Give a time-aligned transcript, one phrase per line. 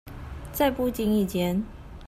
[0.51, 1.63] 在不經意間